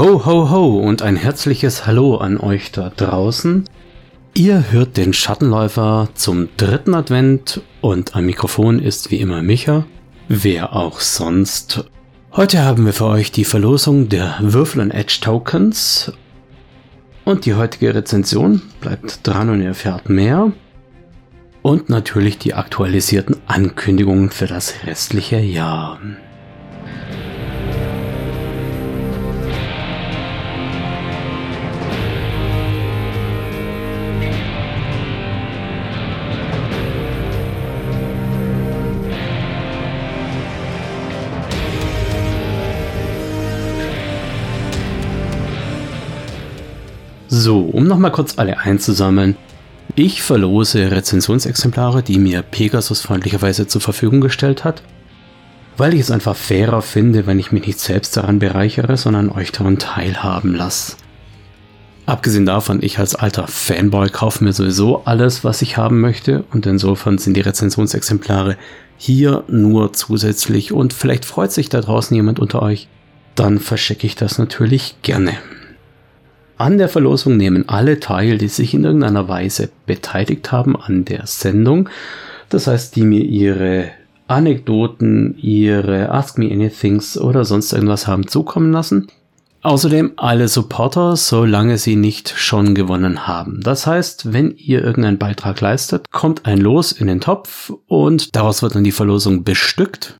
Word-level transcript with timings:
Ho, 0.00 0.24
ho, 0.24 0.48
ho 0.48 0.78
und 0.78 1.02
ein 1.02 1.16
herzliches 1.16 1.84
Hallo 1.84 2.16
an 2.16 2.38
euch 2.38 2.72
da 2.72 2.88
draußen. 2.88 3.68
Ihr 4.32 4.72
hört 4.72 4.96
den 4.96 5.12
Schattenläufer 5.12 6.08
zum 6.14 6.48
dritten 6.56 6.94
Advent 6.94 7.60
und 7.82 8.16
am 8.16 8.24
Mikrofon 8.24 8.78
ist 8.78 9.10
wie 9.10 9.20
immer 9.20 9.42
Micha, 9.42 9.84
wer 10.26 10.74
auch 10.74 11.00
sonst. 11.00 11.84
Heute 12.32 12.64
haben 12.64 12.86
wir 12.86 12.94
für 12.94 13.08
euch 13.08 13.30
die 13.30 13.44
Verlosung 13.44 14.08
der 14.08 14.36
Würfel 14.40 14.80
und 14.80 14.90
Edge 14.90 15.18
Tokens 15.20 16.10
und 17.26 17.44
die 17.44 17.52
heutige 17.52 17.94
Rezension 17.94 18.62
bleibt 18.80 19.26
dran 19.26 19.50
und 19.50 19.60
ihr 19.60 19.68
erfährt 19.68 20.08
mehr. 20.08 20.50
Und 21.60 21.90
natürlich 21.90 22.38
die 22.38 22.54
aktualisierten 22.54 23.36
Ankündigungen 23.46 24.30
für 24.30 24.46
das 24.46 24.76
restliche 24.86 25.40
Jahr. 25.40 25.98
So, 47.32 47.60
um 47.60 47.86
nochmal 47.86 48.10
kurz 48.10 48.38
alle 48.38 48.58
einzusammeln. 48.58 49.36
Ich 49.94 50.20
verlose 50.20 50.90
Rezensionsexemplare, 50.90 52.02
die 52.02 52.18
mir 52.18 52.42
Pegasus 52.42 53.02
freundlicherweise 53.02 53.68
zur 53.68 53.80
Verfügung 53.80 54.20
gestellt 54.20 54.64
hat, 54.64 54.82
weil 55.76 55.94
ich 55.94 56.00
es 56.00 56.10
einfach 56.10 56.34
fairer 56.34 56.82
finde, 56.82 57.28
wenn 57.28 57.38
ich 57.38 57.52
mich 57.52 57.68
nicht 57.68 57.78
selbst 57.78 58.16
daran 58.16 58.40
bereichere, 58.40 58.96
sondern 58.96 59.30
euch 59.30 59.52
daran 59.52 59.78
teilhaben 59.78 60.56
lasse. 60.56 60.96
Abgesehen 62.04 62.46
davon, 62.46 62.82
ich 62.82 62.98
als 62.98 63.14
alter 63.14 63.46
Fanboy 63.46 64.08
kaufe 64.08 64.42
mir 64.42 64.52
sowieso 64.52 65.04
alles, 65.04 65.44
was 65.44 65.62
ich 65.62 65.76
haben 65.76 66.00
möchte 66.00 66.42
und 66.50 66.66
insofern 66.66 67.18
sind 67.18 67.36
die 67.36 67.42
Rezensionsexemplare 67.42 68.56
hier 68.96 69.44
nur 69.46 69.92
zusätzlich 69.92 70.72
und 70.72 70.92
vielleicht 70.92 71.24
freut 71.24 71.52
sich 71.52 71.68
da 71.68 71.80
draußen 71.80 72.12
jemand 72.12 72.40
unter 72.40 72.60
euch, 72.60 72.88
dann 73.36 73.60
verschicke 73.60 74.08
ich 74.08 74.16
das 74.16 74.38
natürlich 74.38 74.96
gerne. 75.02 75.34
An 76.60 76.76
der 76.76 76.90
Verlosung 76.90 77.38
nehmen 77.38 77.70
alle 77.70 78.00
teil, 78.00 78.36
die 78.36 78.48
sich 78.48 78.74
in 78.74 78.84
irgendeiner 78.84 79.28
Weise 79.28 79.70
beteiligt 79.86 80.52
haben 80.52 80.76
an 80.76 81.06
der 81.06 81.26
Sendung. 81.26 81.88
Das 82.50 82.66
heißt, 82.66 82.94
die 82.96 83.02
mir 83.02 83.24
ihre 83.24 83.92
Anekdoten, 84.28 85.38
ihre 85.38 86.10
Ask 86.10 86.36
Me 86.36 86.52
Anythings 86.52 87.16
oder 87.16 87.46
sonst 87.46 87.72
irgendwas 87.72 88.06
haben 88.06 88.28
zukommen 88.28 88.72
lassen. 88.72 89.06
Außerdem 89.62 90.12
alle 90.16 90.48
Supporter, 90.48 91.16
solange 91.16 91.78
sie 91.78 91.96
nicht 91.96 92.34
schon 92.36 92.74
gewonnen 92.74 93.26
haben. 93.26 93.62
Das 93.62 93.86
heißt, 93.86 94.34
wenn 94.34 94.54
ihr 94.54 94.84
irgendeinen 94.84 95.16
Beitrag 95.16 95.62
leistet, 95.62 96.10
kommt 96.10 96.44
ein 96.44 96.58
Los 96.58 96.92
in 96.92 97.06
den 97.06 97.22
Topf 97.22 97.72
und 97.86 98.36
daraus 98.36 98.62
wird 98.62 98.74
dann 98.74 98.84
die 98.84 98.92
Verlosung 98.92 99.44
bestückt. 99.44 100.18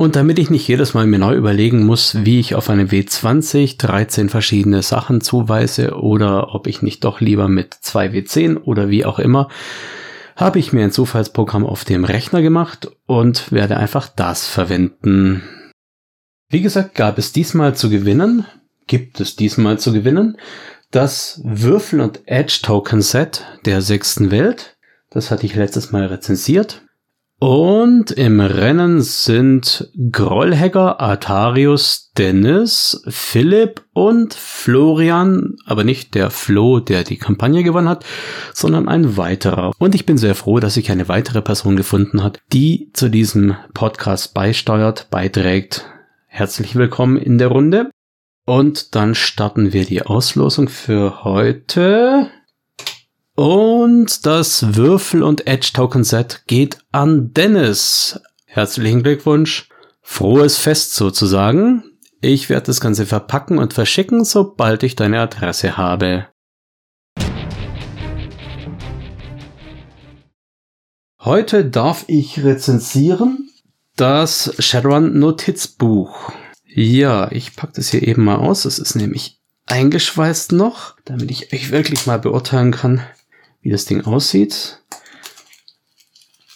Und 0.00 0.16
damit 0.16 0.38
ich 0.38 0.48
nicht 0.48 0.66
jedes 0.66 0.94
Mal 0.94 1.06
mir 1.06 1.18
neu 1.18 1.34
überlegen 1.34 1.84
muss, 1.84 2.24
wie 2.24 2.40
ich 2.40 2.54
auf 2.54 2.70
einem 2.70 2.88
W20 2.88 3.76
13 3.76 4.30
verschiedene 4.30 4.80
Sachen 4.80 5.20
zuweise 5.20 5.94
oder 5.94 6.54
ob 6.54 6.68
ich 6.68 6.80
nicht 6.80 7.04
doch 7.04 7.20
lieber 7.20 7.48
mit 7.48 7.74
zwei 7.74 8.06
W10 8.06 8.62
oder 8.62 8.88
wie 8.88 9.04
auch 9.04 9.18
immer, 9.18 9.50
habe 10.36 10.58
ich 10.58 10.72
mir 10.72 10.84
ein 10.84 10.90
Zufallsprogramm 10.90 11.66
auf 11.66 11.84
dem 11.84 12.06
Rechner 12.06 12.40
gemacht 12.40 12.90
und 13.04 13.52
werde 13.52 13.76
einfach 13.76 14.08
das 14.08 14.48
verwenden. 14.48 15.42
Wie 16.48 16.62
gesagt, 16.62 16.94
gab 16.94 17.18
es 17.18 17.32
diesmal 17.32 17.76
zu 17.76 17.90
gewinnen, 17.90 18.46
gibt 18.86 19.20
es 19.20 19.36
diesmal 19.36 19.78
zu 19.78 19.92
gewinnen, 19.92 20.38
das 20.90 21.42
Würfel- 21.44 22.00
und 22.00 22.22
Edge-Token-Set 22.24 23.44
der 23.66 23.82
sechsten 23.82 24.30
Welt. 24.30 24.78
Das 25.10 25.30
hatte 25.30 25.44
ich 25.44 25.54
letztes 25.54 25.92
Mal 25.92 26.06
rezensiert. 26.06 26.86
Und 27.42 28.10
im 28.10 28.38
Rennen 28.38 29.00
sind 29.00 29.90
Grollhegger, 30.12 31.00
Artarius, 31.00 32.12
Dennis, 32.18 33.02
Philipp 33.08 33.82
und 33.94 34.34
Florian, 34.34 35.56
aber 35.64 35.82
nicht 35.82 36.14
der 36.14 36.28
Flo, 36.28 36.80
der 36.80 37.02
die 37.02 37.16
Kampagne 37.16 37.62
gewonnen 37.62 37.88
hat, 37.88 38.04
sondern 38.52 38.88
ein 38.88 39.16
weiterer. 39.16 39.72
Und 39.78 39.94
ich 39.94 40.04
bin 40.04 40.18
sehr 40.18 40.34
froh, 40.34 40.60
dass 40.60 40.74
sich 40.74 40.90
eine 40.90 41.08
weitere 41.08 41.40
Person 41.40 41.76
gefunden 41.76 42.22
hat, 42.22 42.40
die 42.52 42.90
zu 42.92 43.08
diesem 43.08 43.56
Podcast 43.72 44.34
beisteuert, 44.34 45.08
beiträgt. 45.10 45.86
Herzlich 46.26 46.76
willkommen 46.76 47.16
in 47.16 47.38
der 47.38 47.48
Runde. 47.48 47.90
Und 48.44 48.94
dann 48.94 49.14
starten 49.14 49.72
wir 49.72 49.86
die 49.86 50.02
Auslosung 50.02 50.68
für 50.68 51.24
heute. 51.24 52.30
Und 53.40 54.26
das 54.26 54.76
Würfel- 54.76 55.22
und 55.22 55.46
Edge-Token-Set 55.46 56.42
geht 56.46 56.76
an 56.92 57.32
Dennis. 57.32 58.20
Herzlichen 58.44 59.02
Glückwunsch. 59.02 59.70
Frohes 60.02 60.58
Fest 60.58 60.94
sozusagen. 60.94 61.82
Ich 62.20 62.50
werde 62.50 62.66
das 62.66 62.82
Ganze 62.82 63.06
verpacken 63.06 63.56
und 63.56 63.72
verschicken, 63.72 64.26
sobald 64.26 64.82
ich 64.82 64.94
deine 64.94 65.20
Adresse 65.20 65.78
habe. 65.78 66.26
Heute 71.20 71.64
darf 71.64 72.04
ich 72.08 72.44
rezensieren 72.44 73.48
das 73.96 74.54
Shadowrun 74.58 75.18
Notizbuch. 75.18 76.30
Ja, 76.66 77.32
ich 77.32 77.56
packe 77.56 77.72
das 77.76 77.88
hier 77.88 78.06
eben 78.06 78.22
mal 78.22 78.36
aus. 78.36 78.66
Es 78.66 78.78
ist 78.78 78.96
nämlich 78.96 79.40
eingeschweißt 79.64 80.52
noch, 80.52 80.96
damit 81.06 81.30
ich 81.30 81.54
euch 81.54 81.70
wirklich 81.70 82.06
mal 82.06 82.18
beurteilen 82.18 82.72
kann, 82.72 83.02
wie 83.62 83.70
das 83.70 83.84
Ding 83.84 84.04
aussieht. 84.04 84.80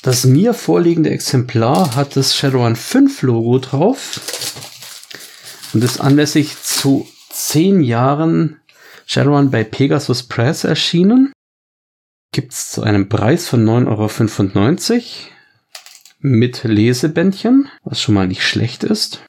Das 0.02 0.24
mir 0.24 0.52
vorliegende 0.52 1.10
Exemplar 1.10 1.96
hat 1.96 2.16
das 2.16 2.36
Shadowrun 2.36 2.76
5 2.76 3.22
Logo 3.22 3.58
drauf 3.58 4.20
und 5.72 5.82
ist 5.82 6.00
anlässlich 6.00 6.60
zu 6.62 7.08
10 7.30 7.82
Jahren 7.82 8.60
Shadowrun 9.06 9.50
bei 9.50 9.64
Pegasus 9.64 10.24
Press 10.24 10.64
erschienen. 10.64 11.32
Gibt 12.32 12.52
es 12.52 12.70
zu 12.70 12.82
einem 12.82 13.08
Preis 13.08 13.48
von 13.48 13.64
9,95 13.64 14.92
Euro 14.92 15.06
mit 16.18 16.64
Lesebändchen, 16.64 17.68
was 17.82 18.00
schon 18.00 18.14
mal 18.14 18.26
nicht 18.26 18.42
schlecht 18.42 18.82
ist. 18.84 19.20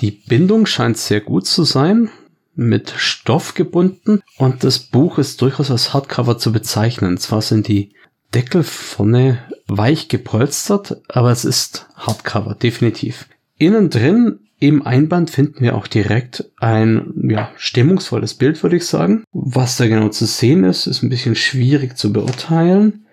Die 0.00 0.10
Bindung 0.10 0.66
scheint 0.66 0.96
sehr 0.96 1.20
gut 1.20 1.46
zu 1.46 1.64
sein 1.64 2.10
mit 2.54 2.92
Stoff 2.96 3.54
gebunden 3.54 4.20
und 4.36 4.64
das 4.64 4.78
Buch 4.78 5.18
ist 5.18 5.40
durchaus 5.40 5.70
als 5.70 5.94
Hardcover 5.94 6.38
zu 6.38 6.52
bezeichnen. 6.52 7.16
Zwar 7.16 7.42
sind 7.42 7.68
die 7.68 7.92
Deckel 8.34 8.62
vorne 8.62 9.38
weich 9.68 10.08
gepolstert, 10.08 11.00
aber 11.08 11.30
es 11.30 11.44
ist 11.44 11.86
Hardcover, 11.96 12.54
definitiv. 12.54 13.28
Innen 13.58 13.90
drin 13.90 14.40
im 14.58 14.86
Einband 14.86 15.30
finden 15.30 15.60
wir 15.60 15.74
auch 15.74 15.86
direkt 15.86 16.50
ein 16.58 17.12
ja, 17.28 17.50
stimmungsvolles 17.56 18.34
Bild, 18.34 18.62
würde 18.62 18.76
ich 18.76 18.86
sagen. 18.86 19.24
Was 19.32 19.76
da 19.76 19.88
genau 19.88 20.08
zu 20.08 20.24
sehen 20.24 20.64
ist, 20.64 20.86
ist 20.86 21.02
ein 21.02 21.08
bisschen 21.08 21.34
schwierig 21.34 21.96
zu 21.96 22.12
beurteilen, 22.12 23.06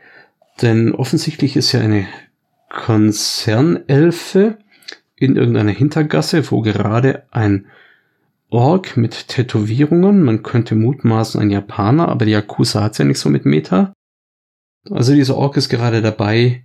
denn 0.61 0.93
offensichtlich 0.93 1.55
ist 1.55 1.71
ja 1.71 1.79
eine 1.79 2.07
Konzernelfe 2.69 4.57
in 5.15 5.35
irgendeiner 5.35 5.71
Hintergasse, 5.71 6.51
wo 6.51 6.61
gerade 6.61 7.23
ein 7.31 7.65
Ork 8.49 8.97
mit 8.97 9.27
Tätowierungen. 9.27 10.23
Man 10.23 10.43
könnte 10.43 10.75
mutmaßen 10.75 11.39
ein 11.39 11.51
Japaner, 11.51 12.09
aber 12.09 12.25
die 12.25 12.31
Yakuza 12.31 12.81
hat's 12.81 12.97
ja 12.97 13.05
nicht 13.05 13.19
so 13.19 13.29
mit 13.29 13.45
Meta. 13.45 13.93
Also 14.89 15.13
dieser 15.13 15.37
Ork 15.37 15.57
ist 15.57 15.69
gerade 15.69 16.01
dabei, 16.01 16.63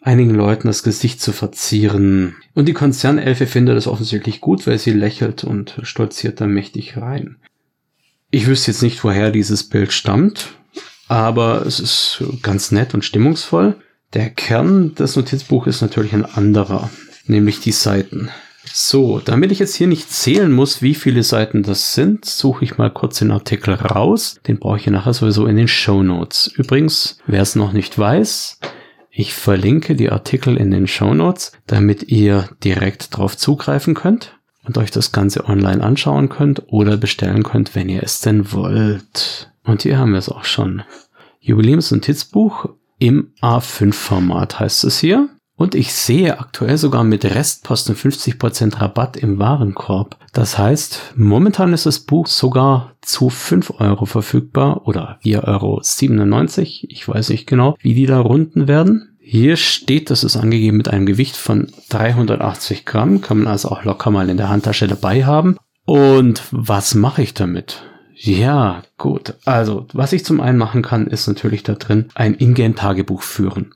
einigen 0.00 0.34
Leuten 0.34 0.68
das 0.68 0.82
Gesicht 0.82 1.20
zu 1.20 1.32
verzieren. 1.32 2.36
Und 2.54 2.66
die 2.68 2.74
Konzernelfe 2.74 3.46
findet 3.46 3.76
das 3.76 3.88
offensichtlich 3.88 4.40
gut, 4.40 4.66
weil 4.66 4.78
sie 4.78 4.92
lächelt 4.92 5.42
und 5.42 5.80
stolziert 5.82 6.40
da 6.40 6.46
mächtig 6.46 6.96
rein. 6.96 7.36
Ich 8.30 8.46
wüsste 8.46 8.70
jetzt 8.70 8.82
nicht, 8.82 9.02
woher 9.02 9.30
dieses 9.30 9.68
Bild 9.68 9.92
stammt, 9.92 10.54
aber 11.08 11.64
es 11.66 11.80
ist 11.80 12.22
ganz 12.42 12.70
nett 12.70 12.94
und 12.94 13.04
stimmungsvoll. 13.04 13.76
Der 14.14 14.30
Kern 14.30 14.94
des 14.94 15.16
Notizbuches 15.16 15.76
ist 15.76 15.82
natürlich 15.82 16.12
ein 16.12 16.24
anderer, 16.24 16.90
nämlich 17.26 17.60
die 17.60 17.72
Seiten. 17.72 18.30
So, 18.72 19.20
damit 19.24 19.52
ich 19.52 19.58
jetzt 19.58 19.74
hier 19.74 19.86
nicht 19.86 20.10
zählen 20.10 20.52
muss, 20.52 20.82
wie 20.82 20.94
viele 20.94 21.22
Seiten 21.22 21.62
das 21.62 21.94
sind, 21.94 22.24
suche 22.24 22.64
ich 22.64 22.78
mal 22.78 22.90
kurz 22.90 23.18
den 23.18 23.30
Artikel 23.30 23.74
raus. 23.74 24.38
Den 24.46 24.58
brauche 24.58 24.78
ich 24.78 24.86
nachher 24.86 25.14
sowieso 25.14 25.46
in 25.46 25.56
den 25.56 25.68
Show 25.68 26.02
Notes. 26.02 26.48
Übrigens, 26.56 27.18
wer 27.26 27.42
es 27.42 27.56
noch 27.56 27.72
nicht 27.72 27.98
weiß, 27.98 28.60
ich 29.10 29.32
verlinke 29.32 29.96
die 29.96 30.10
Artikel 30.10 30.56
in 30.56 30.70
den 30.70 30.86
Show 30.86 31.14
Notes, 31.14 31.52
damit 31.66 32.04
ihr 32.10 32.50
direkt 32.62 33.16
drauf 33.16 33.36
zugreifen 33.36 33.94
könnt 33.94 34.36
und 34.64 34.76
euch 34.76 34.90
das 34.90 35.12
Ganze 35.12 35.46
online 35.46 35.82
anschauen 35.82 36.28
könnt 36.28 36.64
oder 36.66 36.96
bestellen 36.96 37.42
könnt, 37.42 37.74
wenn 37.74 37.88
ihr 37.88 38.02
es 38.02 38.20
denn 38.20 38.52
wollt. 38.52 39.50
Und 39.64 39.82
hier 39.82 39.98
haben 39.98 40.12
wir 40.12 40.18
es 40.18 40.28
auch 40.28 40.44
schon. 40.44 40.82
Jubiläums- 41.40 41.92
und 41.92 42.02
Titzbuch 42.02 42.68
im 42.98 43.32
A5-Format 43.40 44.60
heißt 44.60 44.84
es 44.84 44.98
hier. 44.98 45.28
Und 45.56 45.74
ich 45.74 45.94
sehe 45.94 46.38
aktuell 46.38 46.76
sogar 46.76 47.02
mit 47.02 47.24
Restposten 47.24 47.96
50% 47.96 48.78
Rabatt 48.78 49.16
im 49.16 49.38
Warenkorb. 49.38 50.18
Das 50.34 50.58
heißt, 50.58 51.14
momentan 51.16 51.72
ist 51.72 51.86
das 51.86 52.00
Buch 52.00 52.26
sogar 52.26 52.92
zu 53.00 53.30
5 53.30 53.80
Euro 53.80 54.04
verfügbar 54.04 54.86
oder 54.86 55.18
4,97 55.24 55.46
Euro. 55.46 56.88
Ich 56.90 57.08
weiß 57.08 57.30
nicht 57.30 57.46
genau, 57.46 57.76
wie 57.80 57.94
die 57.94 58.04
da 58.04 58.20
runden 58.20 58.68
werden. 58.68 59.16
Hier 59.18 59.56
steht, 59.56 60.10
das 60.10 60.24
ist 60.24 60.36
angegeben 60.36 60.76
mit 60.76 60.88
einem 60.88 61.06
Gewicht 61.06 61.36
von 61.36 61.72
380 61.88 62.84
Gramm. 62.84 63.22
Kann 63.22 63.38
man 63.38 63.46
also 63.48 63.70
auch 63.70 63.82
locker 63.82 64.10
mal 64.10 64.28
in 64.28 64.36
der 64.36 64.50
Handtasche 64.50 64.86
dabei 64.86 65.24
haben. 65.24 65.56
Und 65.86 66.42
was 66.50 66.94
mache 66.94 67.22
ich 67.22 67.32
damit? 67.32 67.82
Ja, 68.14 68.82
gut. 68.98 69.34
Also, 69.44 69.86
was 69.92 70.12
ich 70.12 70.24
zum 70.24 70.40
einen 70.40 70.58
machen 70.58 70.82
kann, 70.82 71.06
ist 71.06 71.26
natürlich 71.26 71.62
da 71.62 71.74
drin 71.74 72.06
ein 72.14 72.34
Ingame-Tagebuch 72.34 73.22
führen. 73.22 73.74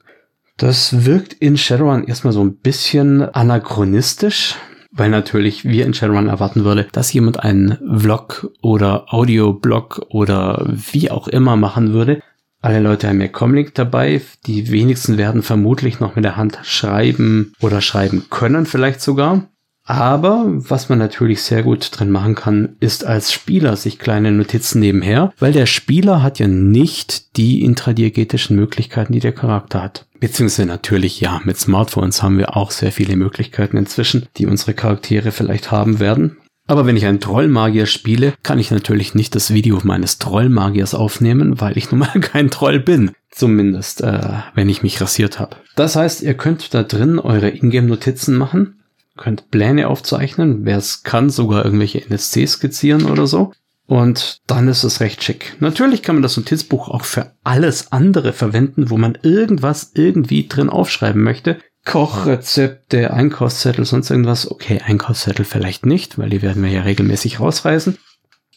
Das 0.60 1.06
wirkt 1.06 1.32
in 1.32 1.56
Shadowrun 1.56 2.04
erstmal 2.04 2.34
so 2.34 2.44
ein 2.44 2.58
bisschen 2.58 3.22
anachronistisch, 3.22 4.56
weil 4.92 5.08
natürlich 5.08 5.64
wir 5.64 5.86
in 5.86 5.94
Shadowrun 5.94 6.28
erwarten 6.28 6.64
würde, 6.64 6.86
dass 6.92 7.14
jemand 7.14 7.42
einen 7.42 7.78
Vlog 7.98 8.52
oder 8.60 9.06
Audioblog 9.08 10.02
oder 10.10 10.62
wie 10.68 11.10
auch 11.10 11.28
immer 11.28 11.56
machen 11.56 11.94
würde. 11.94 12.20
Alle 12.60 12.80
Leute 12.80 13.08
haben 13.08 13.22
ja 13.22 13.28
Comlink 13.28 13.74
dabei. 13.74 14.20
Die 14.46 14.70
wenigsten 14.70 15.16
werden 15.16 15.42
vermutlich 15.42 15.98
noch 15.98 16.14
mit 16.14 16.26
der 16.26 16.36
Hand 16.36 16.58
schreiben 16.62 17.54
oder 17.62 17.80
schreiben 17.80 18.26
können 18.28 18.66
vielleicht 18.66 19.00
sogar. 19.00 19.48
Aber 19.84 20.44
was 20.46 20.88
man 20.88 20.98
natürlich 20.98 21.42
sehr 21.42 21.62
gut 21.62 21.90
drin 21.92 22.10
machen 22.10 22.34
kann, 22.34 22.76
ist 22.80 23.04
als 23.04 23.32
Spieler 23.32 23.76
sich 23.76 23.98
kleine 23.98 24.30
Notizen 24.30 24.80
nebenher, 24.80 25.32
weil 25.38 25.52
der 25.52 25.66
Spieler 25.66 26.22
hat 26.22 26.38
ja 26.38 26.46
nicht 26.46 27.36
die 27.36 27.62
intradiegetischen 27.62 28.56
Möglichkeiten, 28.56 29.12
die 29.12 29.20
der 29.20 29.32
Charakter 29.32 29.82
hat. 29.82 30.06
Beziehungsweise 30.20 30.66
natürlich 30.66 31.20
ja, 31.20 31.40
mit 31.44 31.56
Smartphones 31.56 32.22
haben 32.22 32.38
wir 32.38 32.56
auch 32.56 32.70
sehr 32.70 32.92
viele 32.92 33.16
Möglichkeiten 33.16 33.76
inzwischen, 33.76 34.26
die 34.36 34.46
unsere 34.46 34.74
Charaktere 34.74 35.32
vielleicht 35.32 35.70
haben 35.70 35.98
werden. 35.98 36.36
Aber 36.66 36.86
wenn 36.86 36.96
ich 36.96 37.06
einen 37.06 37.18
Trollmagier 37.18 37.86
spiele, 37.86 38.34
kann 38.44 38.60
ich 38.60 38.70
natürlich 38.70 39.16
nicht 39.16 39.34
das 39.34 39.52
Video 39.52 39.80
meines 39.82 40.18
Trollmagiers 40.18 40.94
aufnehmen, 40.94 41.60
weil 41.60 41.76
ich 41.76 41.90
nun 41.90 42.00
mal 42.00 42.20
kein 42.20 42.50
Troll 42.50 42.78
bin. 42.78 43.10
Zumindest, 43.32 44.02
äh, 44.02 44.34
wenn 44.54 44.68
ich 44.68 44.82
mich 44.82 45.00
rasiert 45.00 45.40
habe. 45.40 45.56
Das 45.74 45.96
heißt, 45.96 46.22
ihr 46.22 46.34
könnt 46.34 46.74
da 46.74 46.82
drin 46.82 47.18
eure 47.18 47.48
Ingame-Notizen 47.48 48.36
machen 48.36 48.79
könnt 49.20 49.50
Pläne 49.52 49.86
aufzeichnen, 49.86 50.64
wer 50.64 50.78
es 50.78 51.04
kann, 51.04 51.30
sogar 51.30 51.64
irgendwelche 51.64 52.04
NSC 52.04 52.46
skizzieren 52.46 53.04
oder 53.04 53.28
so. 53.28 53.52
Und 53.86 54.38
dann 54.46 54.68
ist 54.68 54.84
es 54.84 55.00
recht 55.00 55.22
schick. 55.22 55.56
Natürlich 55.60 56.02
kann 56.02 56.16
man 56.16 56.22
das 56.22 56.36
Notizbuch 56.36 56.88
auch 56.88 57.04
für 57.04 57.32
alles 57.42 57.92
andere 57.92 58.32
verwenden, 58.32 58.88
wo 58.88 58.96
man 58.96 59.18
irgendwas 59.22 59.92
irgendwie 59.94 60.46
drin 60.48 60.70
aufschreiben 60.70 61.22
möchte. 61.22 61.58
Kochrezepte, 61.84 63.12
Einkaufszettel, 63.12 63.84
sonst 63.84 64.10
irgendwas. 64.10 64.50
Okay, 64.50 64.80
Einkaufszettel 64.84 65.44
vielleicht 65.44 65.86
nicht, 65.86 66.18
weil 66.18 66.30
die 66.30 66.42
werden 66.42 66.62
wir 66.62 66.70
ja 66.70 66.82
regelmäßig 66.82 67.40
rausreißen. 67.40 67.98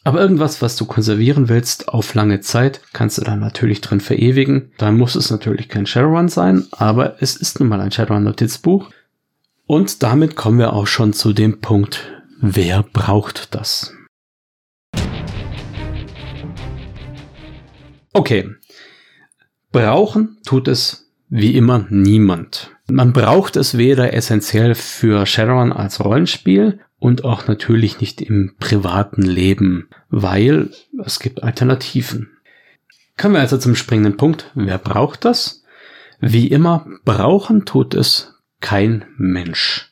Aber 0.04 0.20
irgendwas, 0.20 0.62
was 0.62 0.76
du 0.76 0.86
konservieren 0.86 1.50
willst 1.50 1.88
auf 1.88 2.14
lange 2.14 2.42
Zeit, 2.42 2.82
kannst 2.92 3.18
du 3.18 3.24
dann 3.24 3.40
natürlich 3.40 3.82
drin 3.82 4.02
verewigen. 4.02 4.72
Dann 4.78 4.98
muss 4.98 5.16
es 5.16 5.32
natürlich 5.32 5.70
kein 5.70 5.86
Shadowrun 5.86 6.28
sein, 6.28 6.68
aber 6.72 7.22
es 7.22 7.36
ist 7.36 7.60
nun 7.60 7.70
mal 7.70 7.82
ein 7.82 7.92
Shadowrun-Notizbuch. 7.92 8.92
Und 9.74 10.04
damit 10.04 10.36
kommen 10.36 10.60
wir 10.60 10.74
auch 10.74 10.86
schon 10.86 11.14
zu 11.14 11.34
dem 11.34 11.60
Punkt, 11.60 12.22
wer 12.40 12.84
braucht 12.84 13.56
das? 13.56 13.92
Okay, 18.14 18.52
brauchen 19.72 20.38
tut 20.46 20.68
es 20.68 21.12
wie 21.30 21.58
immer 21.58 21.88
niemand. 21.90 22.70
Man 22.88 23.14
braucht 23.14 23.56
es 23.56 23.76
weder 23.76 24.14
essentiell 24.14 24.76
für 24.76 25.26
Shadowrun 25.26 25.74
als 25.74 26.06
Rollenspiel 26.06 26.80
und 27.00 27.24
auch 27.24 27.48
natürlich 27.48 28.00
nicht 28.00 28.22
im 28.22 28.54
privaten 28.60 29.24
Leben, 29.24 29.90
weil 30.10 30.70
es 31.04 31.20
gibt 31.20 31.42
Alternativen. 31.42 32.38
Kommen 33.18 33.34
wir 33.34 33.42
also 33.42 33.58
zum 33.58 33.74
springenden 33.74 34.18
Punkt. 34.18 34.52
Wer 34.54 34.78
braucht 34.78 35.26
das? 35.26 35.64
Wie 36.20 36.46
immer, 36.46 36.86
brauchen 37.06 37.66
tut 37.66 37.96
es 37.96 38.33
kein 38.64 39.06
Mensch. 39.18 39.92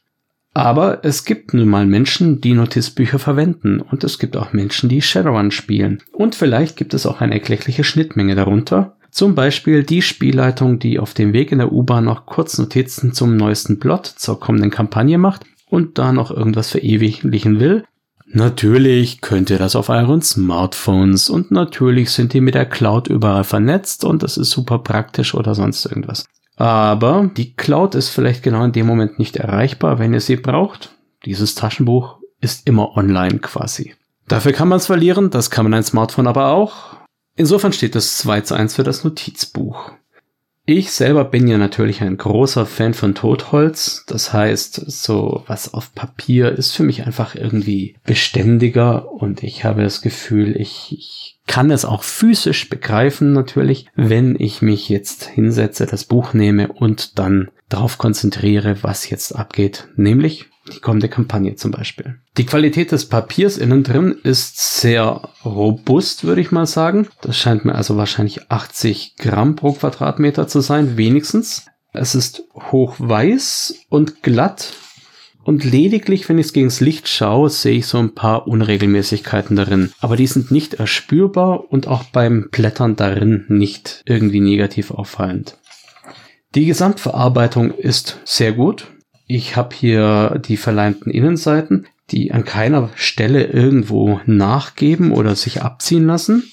Aber 0.53 1.05
es 1.05 1.23
gibt 1.23 1.53
nun 1.53 1.69
mal 1.69 1.85
Menschen, 1.85 2.41
die 2.41 2.53
Notizbücher 2.53 3.19
verwenden 3.19 3.79
und 3.79 4.03
es 4.03 4.17
gibt 4.17 4.35
auch 4.35 4.53
Menschen, 4.53 4.89
die 4.89 5.01
Shadowrun 5.01 5.51
spielen. 5.51 6.01
Und 6.11 6.35
vielleicht 6.35 6.77
gibt 6.77 6.93
es 6.93 7.05
auch 7.05 7.21
eine 7.21 7.33
erkleckliche 7.33 7.83
Schnittmenge 7.83 8.33
darunter. 8.33 8.97
Zum 9.11 9.35
Beispiel 9.35 9.83
die 9.83 10.01
Spielleitung, 10.01 10.79
die 10.79 10.99
auf 10.99 11.13
dem 11.13 11.33
Weg 11.33 11.51
in 11.51 11.59
der 11.59 11.71
U-Bahn 11.71 12.05
noch 12.05 12.25
kurz 12.25 12.57
Notizen 12.57 13.13
zum 13.13 13.37
neuesten 13.37 13.79
Plot 13.79 14.05
zur 14.05 14.39
kommenden 14.39 14.71
Kampagne 14.71 15.17
macht 15.17 15.43
und 15.69 15.97
da 15.97 16.13
noch 16.13 16.31
irgendwas 16.31 16.71
verewiglichen 16.71 17.59
will. 17.59 17.83
Natürlich 18.27 19.19
könnt 19.19 19.49
ihr 19.49 19.57
das 19.57 19.75
auf 19.75 19.89
euren 19.89 20.21
Smartphones 20.21 21.29
und 21.29 21.51
natürlich 21.51 22.11
sind 22.11 22.33
die 22.33 22.39
mit 22.39 22.55
der 22.55 22.65
Cloud 22.65 23.09
überall 23.09 23.43
vernetzt 23.43 24.05
und 24.05 24.23
das 24.23 24.37
ist 24.37 24.51
super 24.51 24.79
praktisch 24.79 25.33
oder 25.33 25.55
sonst 25.55 25.85
irgendwas. 25.85 26.25
Aber 26.61 27.27
die 27.35 27.55
Cloud 27.55 27.95
ist 27.95 28.09
vielleicht 28.09 28.43
genau 28.43 28.63
in 28.63 28.71
dem 28.71 28.85
Moment 28.85 29.17
nicht 29.17 29.35
erreichbar, 29.35 29.97
wenn 29.97 30.13
ihr 30.13 30.21
sie 30.21 30.35
braucht. 30.35 30.91
Dieses 31.25 31.55
Taschenbuch 31.55 32.19
ist 32.39 32.67
immer 32.67 32.95
online 32.95 33.39
quasi. 33.39 33.95
Dafür 34.27 34.51
kann 34.51 34.67
man 34.67 34.77
es 34.77 34.85
verlieren, 34.85 35.31
das 35.31 35.49
kann 35.49 35.65
man 35.65 35.73
ein 35.73 35.83
Smartphone 35.83 36.27
aber 36.27 36.49
auch. 36.49 36.97
Insofern 37.35 37.73
steht 37.73 37.95
es 37.95 38.19
2 38.19 38.41
zu 38.41 38.53
1 38.53 38.75
für 38.75 38.83
das 38.83 39.03
Notizbuch. 39.03 39.91
Ich 40.67 40.91
selber 40.91 41.25
bin 41.25 41.47
ja 41.47 41.57
natürlich 41.57 42.03
ein 42.03 42.17
großer 42.17 42.67
Fan 42.67 42.93
von 42.93 43.15
Totholz. 43.15 44.05
Das 44.05 44.31
heißt, 44.31 44.83
so 44.85 45.43
was 45.47 45.73
auf 45.73 45.95
Papier 45.95 46.51
ist 46.51 46.75
für 46.75 46.83
mich 46.83 47.07
einfach 47.07 47.33
irgendwie 47.33 47.95
beständiger 48.05 49.11
und 49.11 49.41
ich 49.41 49.65
habe 49.65 49.81
das 49.81 50.03
Gefühl, 50.03 50.55
ich, 50.55 50.91
ich 50.91 51.39
kann 51.47 51.71
es 51.71 51.85
auch 51.85 52.03
physisch 52.03 52.69
begreifen 52.69 53.33
natürlich, 53.33 53.87
wenn 53.95 54.35
ich 54.39 54.61
mich 54.61 54.89
jetzt 54.89 55.25
hinsetze, 55.25 55.85
das 55.85 56.05
Buch 56.05 56.33
nehme 56.33 56.71
und 56.71 57.19
dann 57.19 57.49
darauf 57.69 57.97
konzentriere, 57.97 58.83
was 58.83 59.09
jetzt 59.09 59.35
abgeht, 59.35 59.87
nämlich 59.95 60.47
die 60.71 60.79
kommende 60.79 61.09
Kampagne 61.09 61.55
zum 61.55 61.71
Beispiel. 61.71 62.19
Die 62.37 62.45
Qualität 62.45 62.91
des 62.91 63.09
Papiers 63.09 63.57
innen 63.57 63.83
drin 63.83 64.15
ist 64.23 64.79
sehr 64.79 65.29
robust, 65.43 66.23
würde 66.23 66.41
ich 66.41 66.51
mal 66.51 66.67
sagen. 66.67 67.07
Das 67.21 67.37
scheint 67.37 67.65
mir 67.65 67.75
also 67.75 67.97
wahrscheinlich 67.97 68.51
80 68.51 69.15
Gramm 69.17 69.55
pro 69.55 69.73
Quadratmeter 69.73 70.47
zu 70.47 70.61
sein, 70.61 70.97
wenigstens. 70.97 71.65
Es 71.93 72.15
ist 72.15 72.43
hochweiß 72.53 73.85
und 73.89 74.23
glatt. 74.23 74.73
Und 75.43 75.63
lediglich, 75.63 76.29
wenn 76.29 76.37
ich 76.37 76.47
es 76.47 76.53
gegen 76.53 76.67
das 76.67 76.81
Licht 76.81 77.07
schaue, 77.07 77.49
sehe 77.49 77.79
ich 77.79 77.87
so 77.87 77.97
ein 77.97 78.13
paar 78.13 78.47
Unregelmäßigkeiten 78.47 79.55
darin. 79.55 79.91
Aber 79.99 80.15
die 80.15 80.27
sind 80.27 80.51
nicht 80.51 80.75
erspürbar 80.75 81.71
und 81.71 81.87
auch 81.87 82.03
beim 82.03 82.49
Blättern 82.51 82.95
darin 82.95 83.45
nicht 83.47 84.03
irgendwie 84.05 84.39
negativ 84.39 84.91
auffallend. 84.91 85.57
Die 86.53 86.65
Gesamtverarbeitung 86.65 87.71
ist 87.71 88.19
sehr 88.23 88.51
gut. 88.51 88.87
Ich 89.25 89.55
habe 89.55 89.75
hier 89.75 90.41
die 90.45 90.57
verleimten 90.57 91.11
Innenseiten, 91.11 91.87
die 92.11 92.33
an 92.33 92.43
keiner 92.43 92.89
Stelle 92.95 93.45
irgendwo 93.45 94.19
nachgeben 94.25 95.11
oder 95.11 95.35
sich 95.35 95.61
abziehen 95.61 96.05
lassen. 96.05 96.43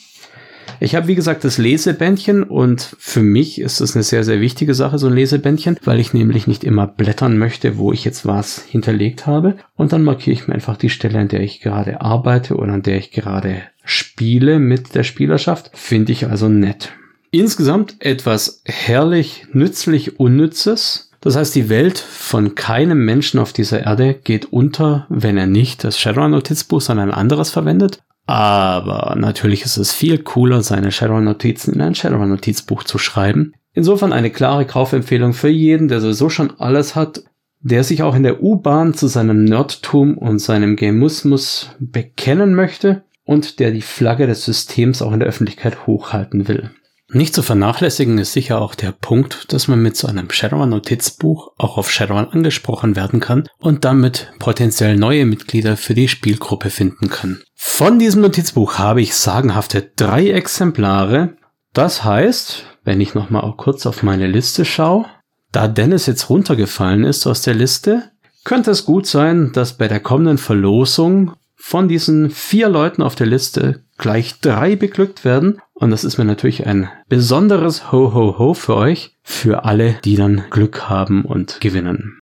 Ich 0.81 0.95
habe, 0.95 1.09
wie 1.09 1.15
gesagt, 1.15 1.45
das 1.45 1.59
Lesebändchen 1.59 2.43
und 2.43 2.97
für 2.99 3.23
mich 3.23 3.61
ist 3.61 3.81
das 3.81 3.95
eine 3.95 4.03
sehr, 4.03 4.25
sehr 4.25 4.41
wichtige 4.41 4.75
Sache, 4.75 4.99
so 4.99 5.07
ein 5.07 5.15
Lesebändchen, 5.15 5.79
weil 5.85 6.01
ich 6.01 6.15
nämlich 6.15 6.47
nicht 6.47 6.65
immer 6.65 6.87
blättern 6.87 7.39
möchte, 7.39 7.79
wo 7.79 7.93
ich 7.93 8.05
jetzt 8.05 8.27
was 8.27 8.63
hinterlegt 8.63 9.27
habe. 9.27 9.57
Und 9.77 9.93
dann 9.93 10.05
markiere 10.05 10.35
ich 10.35 10.49
mir 10.49 10.55
einfach 10.55 10.77
die 10.77 10.91
Stelle, 10.91 11.19
an 11.19 11.29
der 11.29 11.41
ich 11.41 11.61
gerade 11.61 12.01
arbeite 12.01 12.57
oder 12.57 12.73
an 12.73 12.83
der 12.83 12.99
ich 12.99 13.11
gerade 13.11 13.63
spiele 13.85 14.59
mit 14.59 14.95
der 14.95 15.03
Spielerschaft. 15.03 15.71
Finde 15.75 16.13
ich 16.13 16.27
also 16.27 16.49
nett. 16.49 16.93
Insgesamt 17.31 17.97
etwas 18.01 18.63
herrlich, 18.65 19.47
nützlich, 19.53 20.19
unnützes 20.19 21.09
das 21.21 21.37
heißt, 21.37 21.55
die 21.55 21.69
Welt 21.69 21.99
von 21.99 22.55
keinem 22.55 23.05
Menschen 23.05 23.41
auf 23.41 23.53
dieser 23.53 23.81
Erde 23.81 24.15
geht 24.15 24.53
unter, 24.53 25.07
wenn 25.09 25.37
er 25.37 25.47
nicht 25.47 25.83
das 25.83 25.99
Shadowrun-Notizbuch, 25.99 26.81
sondern 26.81 27.11
ein 27.11 27.19
anderes 27.19 27.51
verwendet. 27.51 28.01
Aber 28.29 29.17
natürlich 29.17 29.65
ist 29.65 29.79
es 29.79 29.95
viel 29.95 30.19
cooler, 30.19 30.63
seine 30.63 30.93
Shadowrun-Notizen 30.93 31.73
in 31.73 31.81
ein 31.81 31.95
Shadowrun-Notizbuch 31.95 32.85
zu 32.85 32.99
schreiben. 32.99 33.55
Insofern 33.73 34.13
eine 34.13 34.29
klare 34.29 34.67
Kaufempfehlung 34.67 35.33
für 35.33 35.49
jeden, 35.49 35.89
der 35.89 36.03
sowieso 36.03 36.29
schon 36.29 36.53
alles 36.61 36.95
hat, 36.95 37.23
der 37.61 37.85
sich 37.85 38.03
auch 38.03 38.15
in 38.15 38.25
der 38.25 38.43
U-Bahn 38.43 38.93
zu 38.93 39.07
seinem 39.07 39.45
Nerdtum 39.45 40.19
und 40.19 40.41
seinem 40.41 40.77
Gamusmus 40.77 41.71
bekennen 41.79 42.55
möchte 42.55 43.03
und 43.25 43.61
der 43.61 43.71
die 43.71 43.81
Flagge 43.81 44.27
des 44.27 44.45
Systems 44.45 45.01
auch 45.01 45.13
in 45.13 45.21
der 45.21 45.29
Öffentlichkeit 45.29 45.87
hochhalten 45.87 46.49
will. 46.49 46.71
Nicht 47.11 47.35
zu 47.35 47.43
vernachlässigen 47.43 48.19
ist 48.19 48.35
sicher 48.35 48.61
auch 48.61 48.75
der 48.75 48.93
Punkt, 48.93 49.51
dass 49.53 49.67
man 49.67 49.81
mit 49.81 49.97
so 49.97 50.07
einem 50.09 50.31
Shadowrun 50.31 50.69
Notizbuch 50.69 51.53
auch 51.57 51.79
auf 51.79 51.91
Shadowrun 51.91 52.29
angesprochen 52.29 52.97
werden 52.97 53.21
kann 53.21 53.49
und 53.59 53.87
damit 53.87 54.31
potenziell 54.39 54.97
neue 54.97 55.25
Mitglieder 55.25 55.79
für 55.79 55.95
die 55.95 56.09
Spielgruppe 56.09 56.69
finden 56.69 57.09
kann. 57.09 57.41
Von 57.55 57.99
diesem 57.99 58.21
Notizbuch 58.21 58.79
habe 58.79 59.01
ich 59.01 59.15
sagenhafte 59.15 59.91
drei 59.97 60.29
Exemplare. 60.31 61.37
Das 61.73 62.05
heißt, 62.05 62.67
wenn 62.85 63.01
ich 63.01 63.15
nochmal 63.15 63.55
kurz 63.57 63.87
auf 63.87 64.03
meine 64.03 64.27
Liste 64.27 64.67
schaue, 64.67 65.07
Da 65.51 65.67
Dennis 65.67 66.05
jetzt 66.05 66.29
runtergefallen 66.29 67.05
ist 67.05 67.27
aus 67.27 67.41
der 67.41 67.55
Liste, 67.55 68.11
könnte 68.45 68.71
es 68.71 68.85
gut 68.85 69.07
sein, 69.07 69.53
dass 69.55 69.79
bei 69.79 69.89
der 69.89 70.01
kommenden 70.01 70.37
Verlosung 70.37 71.33
von 71.57 71.89
diesen 71.89 72.31
vier 72.31 72.69
Leuten 72.69 73.03
auf 73.03 73.15
der 73.15 73.27
Liste 73.27 73.83
gleich 73.99 74.41
drei 74.41 74.77
beglückt 74.77 75.25
werden. 75.25 75.61
Und 75.79 75.91
das 75.91 76.03
ist 76.03 76.19
mir 76.19 76.25
natürlich 76.25 76.67
ein 76.67 76.89
besonderes 77.09 77.93
Ho 77.93 78.13
Ho 78.13 78.39
Ho 78.39 78.55
für 78.55 78.77
euch, 78.77 79.17
für 79.23 79.65
alle, 79.65 80.01
die 80.05 80.17
dann 80.17 80.45
Glück 80.51 80.89
haben 80.89 81.25
und 81.25 81.61
gewinnen. 81.61 82.19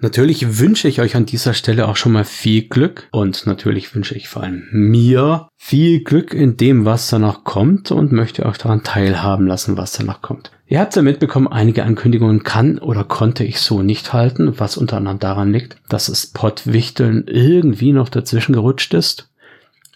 Natürlich 0.00 0.60
wünsche 0.60 0.86
ich 0.86 1.00
euch 1.00 1.16
an 1.16 1.26
dieser 1.26 1.54
Stelle 1.54 1.88
auch 1.88 1.96
schon 1.96 2.12
mal 2.12 2.24
viel 2.24 2.68
Glück 2.68 3.08
und 3.10 3.46
natürlich 3.46 3.92
wünsche 3.96 4.14
ich 4.14 4.28
vor 4.28 4.44
allem 4.44 4.68
mir 4.70 5.48
viel 5.56 6.04
Glück 6.04 6.32
in 6.32 6.56
dem, 6.56 6.84
was 6.84 7.08
danach 7.08 7.42
kommt 7.42 7.90
und 7.90 8.12
möchte 8.12 8.46
euch 8.46 8.58
daran 8.58 8.84
teilhaben 8.84 9.48
lassen, 9.48 9.76
was 9.76 9.92
danach 9.92 10.22
kommt. 10.22 10.52
Ihr 10.68 10.78
habt 10.78 10.94
ja 10.94 11.02
mitbekommen, 11.02 11.48
einige 11.48 11.82
Ankündigungen 11.82 12.44
kann 12.44 12.78
oder 12.78 13.02
konnte 13.02 13.42
ich 13.42 13.58
so 13.58 13.82
nicht 13.82 14.12
halten, 14.12 14.60
was 14.60 14.76
unter 14.76 14.98
anderem 14.98 15.18
daran 15.18 15.52
liegt, 15.52 15.78
dass 15.88 16.06
das 16.06 16.28
Pottwichteln 16.28 17.24
irgendwie 17.26 17.90
noch 17.90 18.08
dazwischen 18.08 18.52
gerutscht 18.52 18.94
ist. 18.94 19.30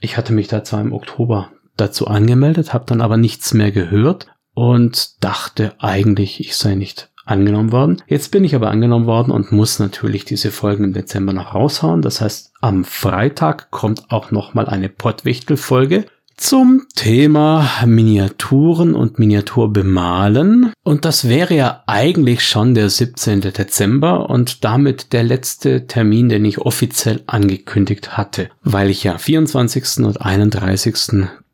Ich 0.00 0.16
hatte 0.16 0.32
mich 0.32 0.48
da 0.48 0.64
zwar 0.64 0.80
im 0.80 0.92
Oktober 0.92 1.52
dazu 1.76 2.08
angemeldet, 2.08 2.74
habe 2.74 2.86
dann 2.86 3.02
aber 3.02 3.18
nichts 3.18 3.54
mehr 3.54 3.70
gehört 3.70 4.26
und 4.52 5.22
dachte 5.22 5.74
eigentlich, 5.78 6.40
ich 6.40 6.56
sei 6.56 6.74
nicht 6.74 7.11
angenommen 7.24 7.72
worden. 7.72 8.02
Jetzt 8.06 8.30
bin 8.30 8.44
ich 8.44 8.54
aber 8.54 8.70
angenommen 8.70 9.06
worden 9.06 9.32
und 9.32 9.52
muss 9.52 9.78
natürlich 9.78 10.24
diese 10.24 10.50
Folgen 10.50 10.84
im 10.84 10.92
Dezember 10.92 11.32
noch 11.32 11.54
raushauen. 11.54 12.02
Das 12.02 12.20
heißt, 12.20 12.52
am 12.60 12.84
Freitag 12.84 13.70
kommt 13.70 14.10
auch 14.10 14.30
nochmal 14.30 14.66
eine 14.66 14.88
Pottwichtel-Folge 14.88 16.06
zum 16.36 16.86
Thema 16.96 17.68
Miniaturen 17.86 18.94
und 18.94 19.18
Miniatur 19.18 19.72
bemalen. 19.72 20.72
Und 20.82 21.04
das 21.04 21.28
wäre 21.28 21.54
ja 21.54 21.84
eigentlich 21.86 22.44
schon 22.44 22.74
der 22.74 22.90
17. 22.90 23.40
Dezember 23.42 24.28
und 24.28 24.64
damit 24.64 25.12
der 25.12 25.22
letzte 25.22 25.86
Termin, 25.86 26.28
den 26.28 26.44
ich 26.44 26.58
offiziell 26.58 27.22
angekündigt 27.26 28.16
hatte, 28.16 28.48
weil 28.62 28.90
ich 28.90 29.04
ja 29.04 29.18
24. 29.18 30.04
und 30.04 30.20
31 30.20 30.96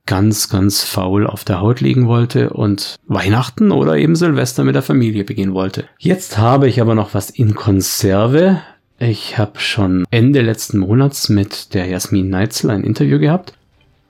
ganz, 0.08 0.48
ganz 0.48 0.82
faul 0.82 1.26
auf 1.26 1.44
der 1.44 1.60
Haut 1.60 1.80
liegen 1.80 2.08
wollte 2.08 2.50
und 2.50 2.96
Weihnachten 3.06 3.70
oder 3.70 3.96
eben 3.96 4.16
Silvester 4.16 4.64
mit 4.64 4.74
der 4.74 4.82
Familie 4.82 5.22
begehen 5.22 5.54
wollte. 5.54 5.84
Jetzt 5.98 6.38
habe 6.38 6.66
ich 6.66 6.80
aber 6.80 6.96
noch 6.96 7.14
was 7.14 7.30
in 7.30 7.54
Konserve. 7.54 8.60
Ich 8.98 9.38
habe 9.38 9.60
schon 9.60 10.04
Ende 10.10 10.40
letzten 10.40 10.78
Monats 10.78 11.28
mit 11.28 11.74
der 11.74 11.86
Jasmin 11.86 12.30
Neitzel 12.30 12.70
ein 12.70 12.84
Interview 12.84 13.18
gehabt. 13.18 13.52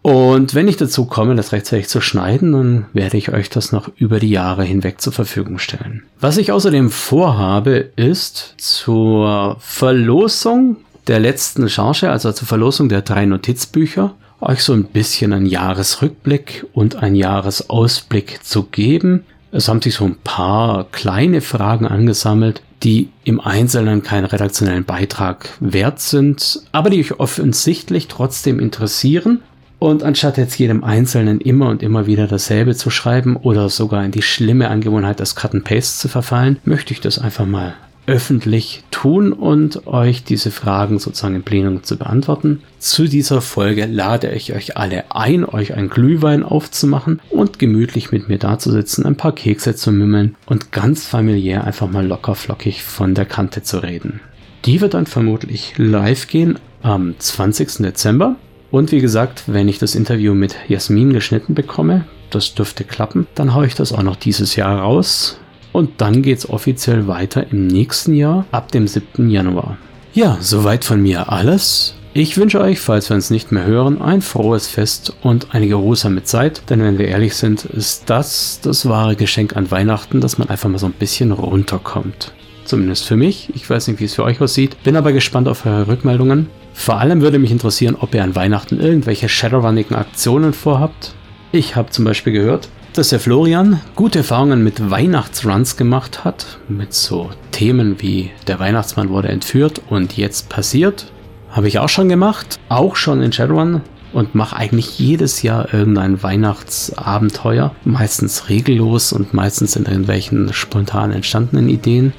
Und 0.03 0.55
wenn 0.55 0.69
ich 0.69 0.77
dazu 0.77 1.05
komme, 1.05 1.35
das 1.35 1.51
rechtzeitig 1.53 1.89
zu 1.89 2.01
schneiden, 2.01 2.53
dann 2.53 2.87
werde 2.93 3.17
ich 3.17 3.33
euch 3.33 3.51
das 3.51 3.73
noch 3.73 3.91
über 3.97 4.21
die 4.21 4.31
Jahre 4.31 4.63
hinweg 4.63 5.01
zur 5.01 5.13
Verfügung 5.13 5.59
stellen. 5.59 6.05
Was 6.21 6.39
ich 6.39 6.53
außerdem 6.53 6.91
vorhabe, 6.91 7.91
ist 7.97 8.55
zur 8.57 9.57
Verlosung 9.59 10.77
der 11.09 11.19
letzten 11.19 11.69
Charge, 11.69 12.09
also 12.09 12.31
zur 12.31 12.47
Verlosung 12.47 12.89
der 12.89 13.03
drei 13.03 13.27
Notizbücher, 13.27 14.15
euch 14.41 14.63
so 14.63 14.73
ein 14.73 14.85
bisschen 14.85 15.33
einen 15.33 15.47
Jahresrückblick 15.47 16.67
und 16.73 16.97
einen 16.97 17.17
Jahresausblick 17.17 18.45
zu 18.45 18.65
geben. 18.65 19.25
Es 19.51 19.69
haben 19.69 19.83
sich 19.83 19.95
so 19.95 20.05
ein 20.05 20.17
paar 20.23 20.87
kleine 20.93 21.41
Fragen 21.41 21.87
angesammelt, 21.87 22.63
die 22.83 23.09
im 23.25 23.41
Einzelnen 23.41 24.03
keinen 24.03 24.27
redaktionellen 24.27 24.85
Beitrag 24.85 25.49
wert 25.61 26.01
sind, 26.01 26.63
aber 26.71 26.91
die 26.91 27.01
euch 27.01 27.19
offensichtlich 27.19 28.09
trotzdem 28.09 28.61
interessieren. 28.61 29.43
Und 29.81 30.03
anstatt 30.03 30.39
jetzt 30.39 30.59
jedem 30.59 30.83
Einzelnen 30.83 31.41
immer 31.41 31.69
und 31.69 31.83
immer 31.83 32.07
wieder 32.07 32.27
dasselbe 32.27 32.75
zu 32.75 32.91
schreiben 32.91 33.37
oder 33.37 33.69
sogar 33.69 34.05
in 34.05 34.11
die 34.11 34.23
schlimme 34.23 34.69
Angewohnheit 34.69 35.21
des 35.21 35.37
Cut 35.37 35.55
and 35.55 35.65
Paste 35.65 36.01
zu 36.01 36.09
verfallen, 36.09 36.59
möchte 36.65 36.93
ich 36.93 37.01
das 37.01 37.19
einfach 37.19 37.47
mal 37.47 37.75
öffentlich 38.09 38.83
tun 38.91 39.33
und 39.35 39.87
euch 39.87 40.25
diese 40.25 40.51
Fragen 40.51 40.99
sozusagen 40.99 41.37
im 41.37 41.43
Plenum 41.43 41.85
zu 41.85 41.99
beantworten. 41.99 42.63
Zu 42.79 43.07
dieser 43.07 43.43
Folge 43.43 43.85
lade 43.85 44.31
ich 44.31 44.55
euch 44.55 44.79
alle 44.79 45.15
ein, 45.15 45.45
euch 45.45 45.75
ein 45.75 45.91
Glühwein 45.91 46.43
aufzumachen 46.43 47.21
und 47.29 47.59
gemütlich 47.59 48.11
mit 48.11 48.31
mir 48.31 48.39
dazusitzen, 48.39 49.05
ein 49.05 49.17
paar 49.17 49.33
Kekse 49.33 49.77
zu 49.77 49.93
mümmeln 49.93 50.37
und 50.47 50.73
ganz 50.73 51.07
familiär 51.07 51.65
einfach 51.65 51.91
mal 51.91 52.07
locker 52.07 52.35
flockig 52.35 52.83
von 52.83 53.15
der 53.15 53.27
Kante 53.27 53.63
zu 53.63 53.83
reden. 53.83 54.21
Die 54.65 54.81
wird 54.81 54.95
dann 54.95 55.07
vermutlich 55.07 55.75
live 55.77 56.29
gehen 56.29 56.59
am 56.83 57.15
20. 57.19 57.83
Dezember. 57.83 58.37
Und 58.71 58.91
wie 58.91 59.01
gesagt, 59.01 59.45
wenn 59.47 59.69
ich 59.69 59.79
das 59.79 59.95
Interview 59.95 60.35
mit 60.35 60.57
Jasmin 60.67 61.13
geschnitten 61.13 61.55
bekomme, 61.55 62.05
das 62.31 62.55
dürfte 62.55 62.85
klappen, 62.85 63.27
dann 63.35 63.55
haue 63.55 63.67
ich 63.67 63.75
das 63.75 63.93
auch 63.93 64.03
noch 64.03 64.17
dieses 64.17 64.57
Jahr 64.57 64.81
raus 64.81 65.39
und 65.73 66.01
dann 66.01 66.23
geht's 66.23 66.49
offiziell 66.49 67.07
weiter 67.07 67.47
im 67.51 67.67
nächsten 67.67 68.15
Jahr 68.15 68.45
ab 68.51 68.73
dem 68.73 68.89
7. 68.89 69.31
Januar. 69.31 69.77
Ja, 70.15 70.39
soweit 70.41 70.85
von 70.85 71.03
mir 71.03 71.31
alles. 71.31 71.95
Ich 72.15 72.37
wünsche 72.37 72.61
euch, 72.61 72.81
falls 72.81 73.11
wir 73.11 73.15
uns 73.15 73.31
nicht 73.31 73.53
mehr 73.53 73.65
hören, 73.65 74.03
ein 74.03 74.23
frohes 74.23 74.67
Fest 74.67 75.15
und 75.23 75.55
eine 75.55 75.69
geruhsame 75.69 76.25
Zeit, 76.25 76.63
denn 76.69 76.83
wenn 76.83 76.99
wir 76.99 77.07
ehrlich 77.07 77.35
sind, 77.37 77.65
ist 77.65 78.11
das 78.11 78.61
das 78.61 78.89
wahre 78.89 79.15
Geschenk 79.15 79.57
an 79.57 79.71
Weihnachten, 79.71 80.21
dass 80.21 80.39
man 80.39 80.49
einfach 80.49 80.69
mal 80.69 80.79
so 80.79 80.87
ein 80.87 80.93
bisschen 80.93 81.31
runterkommt. 81.31 82.33
Zumindest 82.65 83.07
für 83.07 83.17
mich. 83.17 83.51
Ich 83.55 83.69
weiß 83.69 83.89
nicht, 83.89 84.01
wie 84.01 84.05
es 84.05 84.15
für 84.15 84.25
euch 84.25 84.41
aussieht. 84.41 84.83
Bin 84.83 84.97
aber 84.97 85.13
gespannt 85.13 85.49
auf 85.49 85.65
eure 85.65 85.87
Rückmeldungen. 85.87 86.49
Vor 86.75 86.99
allem 86.99 87.21
würde 87.21 87.39
mich 87.39 87.51
interessieren, 87.51 87.97
ob 87.99 88.15
ihr 88.15 88.23
an 88.23 88.35
Weihnachten 88.35 88.81
irgendwelche 88.81 89.29
Shadowrunnigen 89.29 89.97
Aktionen 89.97 90.53
vorhabt. 90.53 91.15
Ich 91.51 91.77
habe 91.77 91.91
zum 91.91 92.05
Beispiel 92.05 92.33
gehört, 92.33 92.69
dass 92.99 93.11
der 93.11 93.21
Florian 93.21 93.81
gute 93.95 94.19
Erfahrungen 94.19 94.65
mit 94.65 94.91
Weihnachtsruns 94.91 95.77
gemacht 95.77 96.25
hat, 96.25 96.59
mit 96.67 96.93
so 96.93 97.31
Themen 97.53 98.03
wie 98.03 98.33
der 98.49 98.59
Weihnachtsmann 98.59 99.09
wurde 99.09 99.29
entführt 99.29 99.81
und 99.89 100.17
jetzt 100.17 100.49
passiert. 100.49 101.13
Habe 101.49 101.69
ich 101.69 101.79
auch 101.79 101.89
schon 101.89 102.09
gemacht, 102.09 102.59
auch 102.69 102.97
schon 102.97 103.23
in 103.23 103.31
Shadowrun 103.31 103.83
und 104.13 104.35
mache 104.35 104.57
eigentlich 104.57 104.99
jedes 104.99 105.43
Jahr 105.43 105.73
irgendein 105.73 106.25
Weihnachtsabenteuer, 106.25 107.73
meistens 107.85 108.49
regellos 108.49 109.13
und 109.13 109.33
meistens 109.33 109.77
in 109.77 109.85
irgendwelchen 109.85 110.53
spontan 110.53 111.13
entstandenen 111.13 111.69
Ideen. 111.69 112.13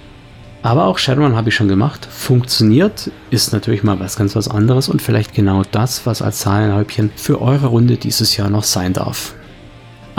Aber 0.61 0.85
auch 0.85 0.97
Shadowrun 0.97 1.35
habe 1.35 1.49
ich 1.49 1.55
schon 1.55 1.67
gemacht, 1.67 2.07
funktioniert, 2.09 3.11
ist 3.31 3.51
natürlich 3.51 3.83
mal 3.83 3.99
was 3.99 4.15
ganz 4.15 4.33
was 4.33 4.47
anderes 4.47 4.87
und 4.87 5.01
vielleicht 5.01 5.33
genau 5.33 5.63
das, 5.69 6.05
was 6.05 6.21
als 6.21 6.39
Zahlenhäubchen 6.39 7.11
für 7.17 7.41
eure 7.41 7.67
Runde 7.67 7.97
dieses 7.97 8.37
Jahr 8.37 8.49
noch 8.49 8.63
sein 8.63 8.93
darf. 8.93 9.35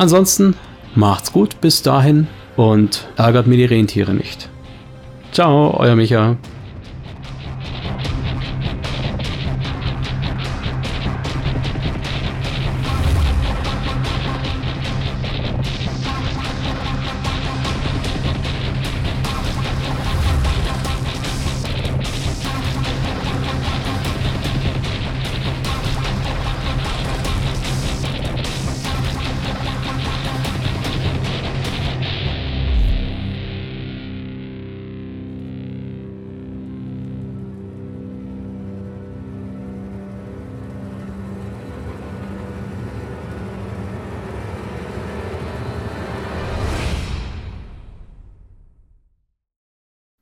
Ansonsten 0.00 0.54
macht's 0.94 1.30
gut 1.30 1.60
bis 1.60 1.82
dahin 1.82 2.26
und 2.56 3.06
ärgert 3.18 3.46
mir 3.46 3.58
die 3.58 3.66
Rentiere 3.66 4.14
nicht. 4.14 4.48
Ciao, 5.30 5.76
euer 5.78 5.94
Micha. 5.94 6.38